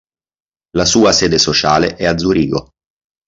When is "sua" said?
0.85-1.11